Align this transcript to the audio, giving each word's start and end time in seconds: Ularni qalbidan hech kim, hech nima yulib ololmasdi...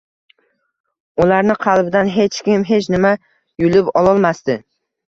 Ularni 1.25 1.57
qalbidan 1.67 2.11
hech 2.17 2.41
kim, 2.49 2.67
hech 2.73 2.91
nima 2.97 3.15
yulib 3.67 3.97
ololmasdi... 4.03 4.63